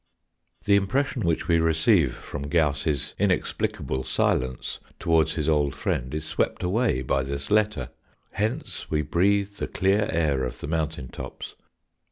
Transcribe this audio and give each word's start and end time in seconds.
The 0.65 0.75
impression 0.77 1.23
which 1.23 1.47
we 1.47 1.59
receive 1.59 2.15
from 2.15 2.49
Gauss's 2.49 3.13
in 3.19 3.29
explicable 3.29 4.03
silence 4.03 4.79
towards 4.97 5.33
his 5.35 5.47
old 5.47 5.75
friend 5.75 6.11
is 6.15 6.25
swept 6.25 6.63
away 6.63 7.03
by 7.03 7.21
this 7.21 7.51
letter. 7.51 7.89
Hence 8.31 8.89
we 8.89 9.03
breathe 9.03 9.51
the 9.57 9.67
clear 9.67 10.09
air 10.11 10.43
of 10.43 10.59
the 10.59 10.65
mountain 10.65 11.09
tops. 11.09 11.53